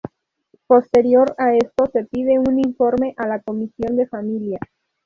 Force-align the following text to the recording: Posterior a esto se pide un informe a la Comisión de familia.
Posterior 0.65 1.35
a 1.37 1.53
esto 1.55 1.85
se 1.93 2.05
pide 2.05 2.39
un 2.39 2.57
informe 2.57 3.13
a 3.17 3.27
la 3.27 3.39
Comisión 3.39 3.95
de 3.97 4.07
familia. 4.07 4.57